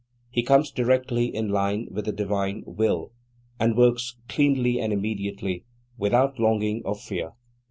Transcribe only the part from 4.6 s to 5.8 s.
and immediately,